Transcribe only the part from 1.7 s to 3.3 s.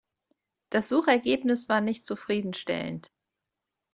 nicht zufriedenstellend.